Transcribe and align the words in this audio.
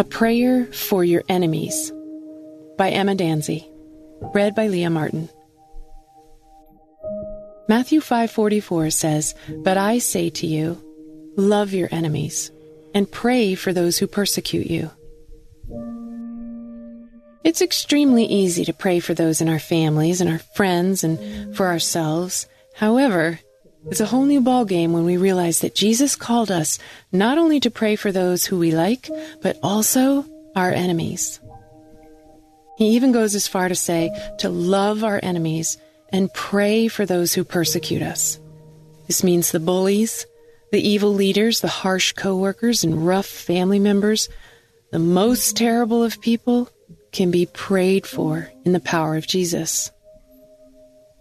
A 0.00 0.04
Prayer 0.04 0.64
for 0.72 1.04
Your 1.04 1.22
Enemies 1.28 1.92
by 2.78 2.88
Emma 2.88 3.14
Danzey. 3.14 3.70
Read 4.32 4.54
by 4.54 4.68
Leah 4.68 4.88
Martin. 4.88 5.28
Matthew 7.68 8.00
5:44 8.00 8.88
says, 8.88 9.34
"But 9.58 9.76
I 9.76 9.98
say 9.98 10.30
to 10.30 10.46
you, 10.46 10.78
love 11.36 11.74
your 11.74 11.90
enemies 11.92 12.50
and 12.94 13.10
pray 13.10 13.54
for 13.54 13.74
those 13.74 13.98
who 13.98 14.06
persecute 14.06 14.68
you." 14.70 14.90
It's 17.44 17.60
extremely 17.60 18.24
easy 18.24 18.64
to 18.64 18.72
pray 18.72 19.00
for 19.00 19.12
those 19.12 19.42
in 19.42 19.50
our 19.50 19.58
families 19.58 20.22
and 20.22 20.30
our 20.30 20.40
friends 20.56 21.04
and 21.04 21.54
for 21.54 21.66
ourselves. 21.66 22.46
However, 22.72 23.40
it's 23.86 24.00
a 24.00 24.06
whole 24.06 24.24
new 24.24 24.40
ballgame 24.40 24.90
when 24.90 25.04
we 25.04 25.16
realize 25.16 25.60
that 25.60 25.74
Jesus 25.74 26.16
called 26.16 26.50
us 26.50 26.78
not 27.12 27.38
only 27.38 27.60
to 27.60 27.70
pray 27.70 27.96
for 27.96 28.12
those 28.12 28.44
who 28.44 28.58
we 28.58 28.72
like, 28.72 29.08
but 29.42 29.58
also 29.62 30.24
our 30.54 30.70
enemies. 30.70 31.40
He 32.76 32.88
even 32.90 33.12
goes 33.12 33.34
as 33.34 33.48
far 33.48 33.68
to 33.68 33.74
say 33.74 34.10
to 34.38 34.48
love 34.48 35.04
our 35.04 35.20
enemies 35.22 35.78
and 36.12 36.32
pray 36.32 36.88
for 36.88 37.06
those 37.06 37.32
who 37.32 37.44
persecute 37.44 38.02
us. 38.02 38.38
This 39.06 39.24
means 39.24 39.50
the 39.50 39.60
bullies, 39.60 40.26
the 40.72 40.80
evil 40.80 41.12
leaders, 41.12 41.60
the 41.60 41.68
harsh 41.68 42.12
coworkers, 42.12 42.84
and 42.84 43.06
rough 43.06 43.26
family 43.26 43.78
members, 43.78 44.28
the 44.92 44.98
most 44.98 45.56
terrible 45.56 46.02
of 46.02 46.20
people, 46.20 46.68
can 47.12 47.30
be 47.30 47.46
prayed 47.46 48.06
for 48.06 48.50
in 48.64 48.72
the 48.72 48.80
power 48.80 49.16
of 49.16 49.26
Jesus. 49.26 49.90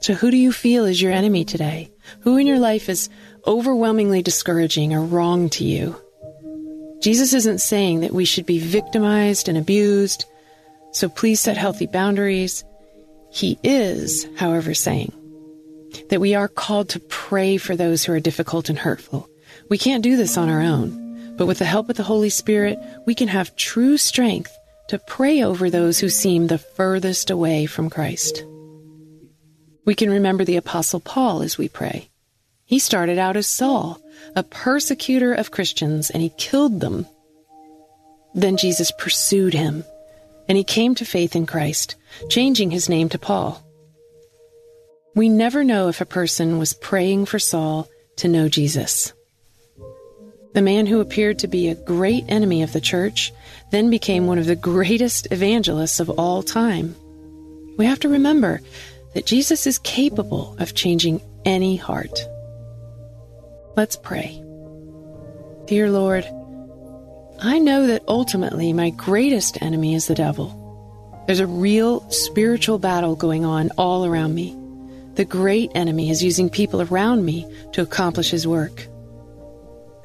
So, 0.00 0.14
who 0.14 0.30
do 0.30 0.36
you 0.36 0.52
feel 0.52 0.84
is 0.84 1.02
your 1.02 1.12
enemy 1.12 1.44
today? 1.44 1.90
Who 2.20 2.36
in 2.36 2.46
your 2.46 2.58
life 2.58 2.88
is 2.88 3.08
overwhelmingly 3.46 4.22
discouraging 4.22 4.94
or 4.94 5.02
wrong 5.02 5.50
to 5.50 5.64
you? 5.64 5.96
Jesus 7.00 7.32
isn't 7.32 7.60
saying 7.60 8.00
that 8.00 8.12
we 8.12 8.24
should 8.24 8.46
be 8.46 8.58
victimized 8.58 9.48
and 9.48 9.58
abused, 9.58 10.24
so 10.92 11.08
please 11.08 11.40
set 11.40 11.56
healthy 11.56 11.86
boundaries. 11.86 12.64
He 13.30 13.58
is, 13.62 14.26
however, 14.36 14.74
saying 14.74 15.12
that 16.10 16.20
we 16.20 16.34
are 16.34 16.48
called 16.48 16.88
to 16.90 17.00
pray 17.00 17.56
for 17.56 17.76
those 17.76 18.04
who 18.04 18.12
are 18.12 18.20
difficult 18.20 18.68
and 18.68 18.78
hurtful. 18.78 19.28
We 19.68 19.78
can't 19.78 20.02
do 20.02 20.16
this 20.16 20.36
on 20.36 20.48
our 20.48 20.60
own, 20.60 21.36
but 21.36 21.46
with 21.46 21.58
the 21.58 21.64
help 21.64 21.88
of 21.88 21.96
the 21.96 22.02
Holy 22.02 22.30
Spirit, 22.30 22.78
we 23.06 23.14
can 23.14 23.28
have 23.28 23.56
true 23.56 23.96
strength 23.96 24.56
to 24.88 24.98
pray 24.98 25.42
over 25.42 25.70
those 25.70 25.98
who 25.98 26.08
seem 26.08 26.46
the 26.46 26.58
furthest 26.58 27.30
away 27.30 27.66
from 27.66 27.90
Christ. 27.90 28.44
We 29.88 29.94
can 29.94 30.10
remember 30.10 30.44
the 30.44 30.58
Apostle 30.58 31.00
Paul 31.00 31.40
as 31.40 31.56
we 31.56 31.66
pray. 31.66 32.10
He 32.66 32.78
started 32.78 33.16
out 33.16 33.38
as 33.38 33.46
Saul, 33.46 33.98
a 34.36 34.42
persecutor 34.42 35.32
of 35.32 35.50
Christians, 35.50 36.10
and 36.10 36.22
he 36.22 36.28
killed 36.36 36.80
them. 36.80 37.06
Then 38.34 38.58
Jesus 38.58 38.90
pursued 38.90 39.54
him, 39.54 39.84
and 40.46 40.58
he 40.58 40.62
came 40.62 40.94
to 40.96 41.06
faith 41.06 41.34
in 41.34 41.46
Christ, 41.46 41.96
changing 42.28 42.70
his 42.70 42.90
name 42.90 43.08
to 43.08 43.18
Paul. 43.18 43.64
We 45.14 45.30
never 45.30 45.64
know 45.64 45.88
if 45.88 46.02
a 46.02 46.04
person 46.04 46.58
was 46.58 46.74
praying 46.74 47.24
for 47.24 47.38
Saul 47.38 47.88
to 48.16 48.28
know 48.28 48.50
Jesus. 48.50 49.14
The 50.52 50.60
man 50.60 50.84
who 50.84 51.00
appeared 51.00 51.38
to 51.38 51.48
be 51.48 51.68
a 51.68 51.74
great 51.74 52.26
enemy 52.28 52.62
of 52.62 52.74
the 52.74 52.82
church 52.82 53.32
then 53.70 53.88
became 53.88 54.26
one 54.26 54.38
of 54.38 54.44
the 54.44 54.54
greatest 54.54 55.28
evangelists 55.30 55.98
of 55.98 56.10
all 56.10 56.42
time. 56.42 56.94
We 57.78 57.86
have 57.86 58.00
to 58.00 58.10
remember 58.10 58.60
that 59.18 59.26
Jesus 59.26 59.66
is 59.66 59.80
capable 59.80 60.54
of 60.60 60.76
changing 60.76 61.20
any 61.44 61.74
heart. 61.74 62.20
Let's 63.74 63.96
pray. 63.96 64.40
Dear 65.66 65.90
Lord, 65.90 66.24
I 67.40 67.58
know 67.58 67.88
that 67.88 68.04
ultimately 68.06 68.72
my 68.72 68.90
greatest 68.90 69.60
enemy 69.60 69.96
is 69.96 70.06
the 70.06 70.14
devil. 70.14 71.24
There's 71.26 71.40
a 71.40 71.48
real 71.48 72.08
spiritual 72.12 72.78
battle 72.78 73.16
going 73.16 73.44
on 73.44 73.72
all 73.76 74.06
around 74.06 74.36
me. 74.36 74.56
The 75.14 75.24
great 75.24 75.72
enemy 75.74 76.10
is 76.10 76.22
using 76.22 76.48
people 76.48 76.80
around 76.80 77.24
me 77.24 77.44
to 77.72 77.82
accomplish 77.82 78.30
his 78.30 78.46
work. 78.46 78.86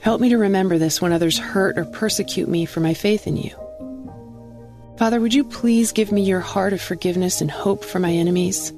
Help 0.00 0.22
me 0.22 0.30
to 0.30 0.38
remember 0.38 0.78
this 0.78 1.02
when 1.02 1.12
others 1.12 1.36
hurt 1.36 1.76
or 1.76 1.84
persecute 1.84 2.48
me 2.48 2.64
for 2.64 2.80
my 2.80 2.94
faith 2.94 3.26
in 3.26 3.36
you. 3.36 3.54
Father, 4.96 5.20
would 5.20 5.34
you 5.34 5.44
please 5.44 5.92
give 5.92 6.12
me 6.12 6.22
your 6.22 6.40
heart 6.40 6.72
of 6.72 6.80
forgiveness 6.80 7.42
and 7.42 7.50
hope 7.50 7.84
for 7.84 7.98
my 7.98 8.10
enemies? 8.10 8.72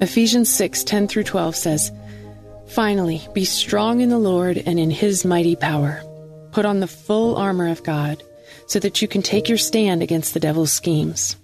Ephesians 0.00 0.48
6 0.48 0.84
10 0.84 1.08
through 1.08 1.24
12 1.24 1.56
says, 1.56 1.92
Finally, 2.68 3.26
be 3.32 3.44
strong 3.44 4.00
in 4.00 4.10
the 4.10 4.18
Lord 4.18 4.62
and 4.64 4.78
in 4.78 4.90
his 4.90 5.24
mighty 5.24 5.56
power. 5.56 6.02
Put 6.52 6.66
on 6.66 6.80
the 6.80 6.86
full 6.86 7.36
armor 7.36 7.68
of 7.68 7.82
God 7.82 8.22
so 8.66 8.78
that 8.78 9.02
you 9.02 9.08
can 9.08 9.22
take 9.22 9.48
your 9.48 9.58
stand 9.58 10.02
against 10.02 10.34
the 10.34 10.40
devil's 10.40 10.72
schemes. 10.72 11.36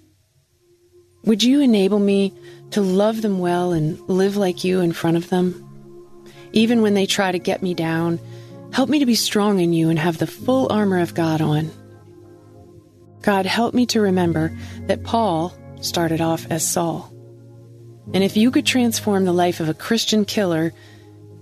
Would 1.25 1.43
you 1.43 1.59
enable 1.59 1.99
me 1.99 2.33
to 2.71 2.81
love 2.81 3.21
them 3.21 3.39
well 3.39 3.73
and 3.73 3.99
live 4.07 4.37
like 4.37 4.63
you 4.63 4.79
in 4.79 4.93
front 4.93 5.17
of 5.17 5.29
them? 5.29 5.61
Even 6.53 6.81
when 6.81 6.93
they 6.93 7.07
try 7.07 7.31
to 7.31 7.39
get 7.39 7.63
me 7.63 7.73
down, 7.73 8.19
help 8.71 8.89
me 8.89 8.99
to 8.99 9.05
be 9.05 9.15
strong 9.15 9.59
in 9.59 9.73
you 9.73 9.89
and 9.89 9.97
have 9.97 10.19
the 10.19 10.27
full 10.27 10.71
armor 10.71 10.99
of 10.99 11.15
God 11.15 11.41
on. 11.41 11.71
God, 13.23 13.45
help 13.47 13.73
me 13.73 13.87
to 13.87 13.99
remember 13.99 14.55
that 14.81 15.03
Paul 15.03 15.53
started 15.81 16.21
off 16.21 16.45
as 16.51 16.69
Saul. 16.69 17.14
And 18.13 18.23
if 18.23 18.37
you 18.37 18.51
could 18.51 18.65
transform 18.65 19.25
the 19.25 19.33
life 19.33 19.59
of 19.59 19.69
a 19.69 19.73
Christian 19.73 20.25
killer, 20.25 20.73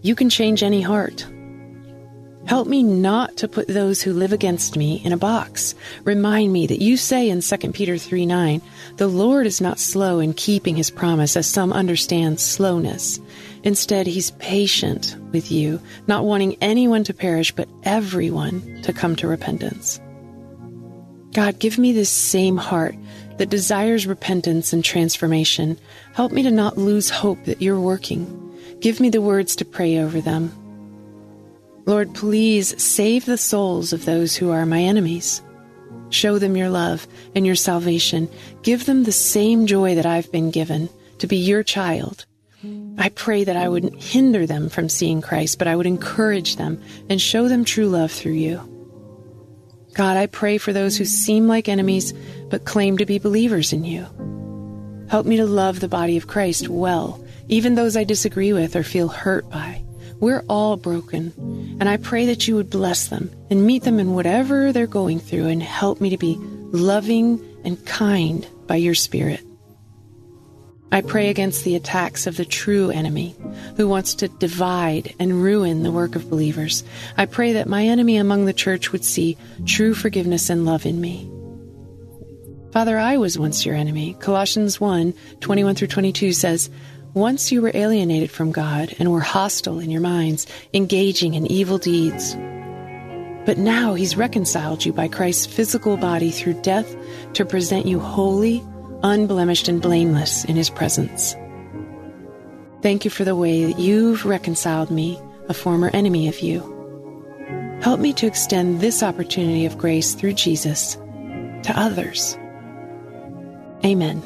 you 0.01 0.15
can 0.15 0.29
change 0.29 0.63
any 0.63 0.81
heart. 0.81 1.25
Help 2.45 2.67
me 2.67 2.83
not 2.83 3.37
to 3.37 3.47
put 3.47 3.67
those 3.69 4.01
who 4.01 4.11
live 4.11 4.33
against 4.33 4.75
me 4.75 5.01
in 5.05 5.13
a 5.13 5.17
box. 5.17 5.75
Remind 6.03 6.51
me 6.51 6.67
that 6.67 6.81
you 6.81 6.97
say 6.97 7.29
in 7.29 7.41
2 7.41 7.57
Peter 7.71 7.97
3 7.97 8.25
9, 8.25 8.61
the 8.97 9.07
Lord 9.07 9.47
is 9.47 9.61
not 9.61 9.79
slow 9.79 10.19
in 10.19 10.33
keeping 10.33 10.75
his 10.75 10.91
promise, 10.91 11.37
as 11.37 11.47
some 11.47 11.71
understand 11.71 12.41
slowness. 12.41 13.19
Instead, 13.63 14.07
he's 14.07 14.31
patient 14.31 15.15
with 15.31 15.51
you, 15.51 15.79
not 16.05 16.25
wanting 16.25 16.57
anyone 16.59 17.05
to 17.05 17.13
perish, 17.13 17.53
but 17.53 17.69
everyone 17.83 18.81
to 18.83 18.91
come 18.91 19.15
to 19.15 19.27
repentance. 19.27 20.01
God, 21.33 21.59
give 21.59 21.77
me 21.77 21.91
this 21.93 22.09
same 22.09 22.57
heart 22.57 22.95
that 23.37 23.49
desires 23.49 24.05
repentance 24.05 24.71
and 24.71 24.83
transformation. 24.83 25.79
Help 26.13 26.31
me 26.31 26.43
to 26.43 26.51
not 26.51 26.77
lose 26.77 27.09
hope 27.09 27.43
that 27.45 27.61
you're 27.61 27.79
working. 27.79 28.39
Give 28.79 28.99
me 28.99 29.09
the 29.09 29.21
words 29.21 29.55
to 29.57 29.65
pray 29.65 29.97
over 29.97 30.21
them. 30.21 30.51
Lord, 31.85 32.13
please 32.13 32.81
save 32.81 33.25
the 33.25 33.37
souls 33.37 33.91
of 33.91 34.05
those 34.05 34.35
who 34.35 34.51
are 34.51 34.65
my 34.65 34.81
enemies. 34.81 35.41
Show 36.11 36.37
them 36.37 36.55
your 36.55 36.69
love 36.69 37.07
and 37.35 37.45
your 37.45 37.55
salvation. 37.55 38.29
Give 38.61 38.85
them 38.85 39.03
the 39.03 39.11
same 39.11 39.65
joy 39.65 39.95
that 39.95 40.05
I've 40.05 40.31
been 40.31 40.51
given 40.51 40.87
to 41.17 41.27
be 41.27 41.37
your 41.37 41.63
child. 41.63 42.25
I 42.97 43.09
pray 43.09 43.43
that 43.43 43.57
I 43.57 43.67
wouldn't 43.67 44.01
hinder 44.01 44.45
them 44.45 44.69
from 44.69 44.87
seeing 44.87 45.21
Christ, 45.21 45.57
but 45.57 45.67
I 45.67 45.75
would 45.75 45.87
encourage 45.87 46.55
them 46.55 46.81
and 47.09 47.19
show 47.19 47.49
them 47.49 47.65
true 47.65 47.89
love 47.89 48.11
through 48.11 48.33
you. 48.33 48.72
God, 49.93 50.17
I 50.17 50.25
pray 50.25 50.57
for 50.57 50.73
those 50.73 50.97
who 50.97 51.05
seem 51.05 51.47
like 51.47 51.69
enemies 51.69 52.13
but 52.49 52.65
claim 52.65 52.97
to 52.97 53.05
be 53.05 53.19
believers 53.19 53.73
in 53.73 53.85
you. 53.85 54.07
Help 55.09 55.25
me 55.25 55.37
to 55.37 55.45
love 55.45 55.79
the 55.79 55.87
body 55.87 56.17
of 56.17 56.27
Christ 56.27 56.67
well, 56.67 57.23
even 57.47 57.75
those 57.75 57.95
I 57.95 58.03
disagree 58.03 58.53
with 58.53 58.75
or 58.75 58.83
feel 58.83 59.07
hurt 59.07 59.49
by. 59.49 59.83
We're 60.19 60.43
all 60.49 60.77
broken, 60.77 61.33
and 61.79 61.87
I 61.87 61.97
pray 61.97 62.25
that 62.27 62.47
you 62.47 62.55
would 62.55 62.69
bless 62.69 63.07
them 63.07 63.29
and 63.49 63.67
meet 63.67 63.83
them 63.83 63.99
in 63.99 64.13
whatever 64.13 64.71
they're 64.71 64.87
going 64.87 65.19
through 65.19 65.47
and 65.47 65.61
help 65.61 65.99
me 66.01 66.09
to 66.09 66.17
be 66.17 66.37
loving 66.39 67.43
and 67.63 67.85
kind 67.85 68.47
by 68.65 68.77
your 68.77 68.95
Spirit. 68.95 69.41
I 70.93 71.01
pray 71.01 71.29
against 71.29 71.63
the 71.63 71.75
attacks 71.75 72.27
of 72.27 72.37
the 72.37 72.45
true 72.45 72.91
enemy 72.91 73.35
who 73.77 73.87
wants 73.87 74.13
to 74.15 74.27
divide 74.27 75.15
and 75.17 75.41
ruin 75.41 75.81
the 75.81 75.91
work 75.91 76.15
of 76.15 76.29
believers. 76.29 76.83
I 77.17 77.25
pray 77.25 77.53
that 77.53 77.67
my 77.67 77.83
enemy 77.87 78.17
among 78.17 78.45
the 78.45 78.53
church 78.53 78.91
would 78.91 79.03
see 79.03 79.35
true 79.65 79.95
forgiveness 79.95 80.51
and 80.51 80.67
love 80.67 80.85
in 80.85 81.01
me. 81.01 81.27
Father, 82.71 82.99
I 82.99 83.17
was 83.17 83.39
once 83.39 83.65
your 83.65 83.73
enemy. 83.73 84.15
Colossians 84.19 84.79
1 84.79 85.15
21 85.39 85.73
through 85.73 85.87
22 85.87 86.31
says, 86.31 86.69
once 87.15 87.51
you 87.51 87.63
were 87.63 87.71
alienated 87.73 88.29
from 88.29 88.51
God 88.51 88.95
and 88.99 89.11
were 89.11 89.19
hostile 89.19 89.79
in 89.79 89.89
your 89.89 90.01
minds, 90.01 90.45
engaging 90.75 91.33
in 91.33 91.47
evil 91.47 91.79
deeds. 91.79 92.35
But 93.47 93.57
now 93.57 93.95
he's 93.95 94.15
reconciled 94.15 94.85
you 94.85 94.93
by 94.93 95.07
Christ's 95.07 95.47
physical 95.47 95.97
body 95.97 96.29
through 96.29 96.61
death 96.61 96.95
to 97.33 97.45
present 97.45 97.87
you 97.87 97.99
holy, 97.99 98.63
unblemished, 99.03 99.67
and 99.67 99.81
blameless 99.81 100.45
in 100.45 100.55
his 100.55 100.69
presence. 100.69 101.35
Thank 102.81 103.05
you 103.05 103.11
for 103.11 103.23
the 103.23 103.35
way 103.35 103.65
that 103.65 103.79
you've 103.79 104.25
reconciled 104.25 104.91
me, 104.91 105.19
a 105.47 105.53
former 105.53 105.89
enemy 105.93 106.27
of 106.27 106.39
you. 106.39 106.59
Help 107.81 107.99
me 107.99 108.13
to 108.13 108.27
extend 108.27 108.79
this 108.79 109.03
opportunity 109.03 109.65
of 109.65 109.77
grace 109.77 110.13
through 110.13 110.33
Jesus 110.33 110.95
to 111.63 111.73
others. 111.75 112.37
Amen. 113.85 114.21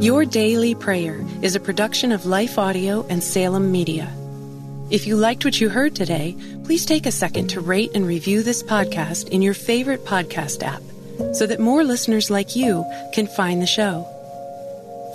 Your 0.00 0.24
Daily 0.24 0.76
Prayer 0.76 1.24
is 1.42 1.56
a 1.56 1.60
production 1.60 2.12
of 2.12 2.24
Life 2.24 2.56
Audio 2.58 3.04
and 3.08 3.22
Salem 3.22 3.72
Media. 3.72 4.08
If 4.90 5.06
you 5.06 5.16
liked 5.16 5.44
what 5.44 5.60
you 5.60 5.68
heard 5.68 5.94
today, 5.94 6.36
please 6.64 6.86
take 6.86 7.06
a 7.06 7.12
second 7.12 7.48
to 7.48 7.60
rate 7.60 7.90
and 7.94 8.06
review 8.06 8.42
this 8.42 8.62
podcast 8.62 9.28
in 9.28 9.42
your 9.42 9.54
favorite 9.54 10.04
podcast 10.04 10.62
app 10.62 10.82
so 11.32 11.46
that 11.46 11.60
more 11.60 11.84
listeners 11.84 12.30
like 12.30 12.56
you 12.56 12.84
can 13.12 13.26
find 13.26 13.60
the 13.60 13.66
show. 13.66 14.06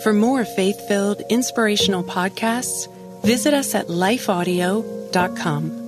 For 0.04 0.14
more 0.14 0.46
faith 0.46 0.88
filled, 0.88 1.22
inspirational 1.30 2.04
podcasts, 2.04 2.88
visit 3.24 3.54
us 3.54 3.74
at 3.74 3.88
lifeaudio.com. 3.88 5.80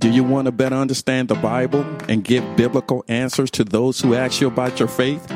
Do 0.00 0.10
you 0.10 0.24
want 0.24 0.46
to 0.46 0.52
better 0.52 0.76
understand 0.76 1.28
the 1.28 1.34
Bible 1.34 1.84
and 2.08 2.22
give 2.22 2.56
biblical 2.56 3.04
answers 3.08 3.50
to 3.52 3.64
those 3.64 4.00
who 4.00 4.14
ask 4.14 4.40
you 4.40 4.46
about 4.46 4.78
your 4.78 4.88
faith? 4.88 5.35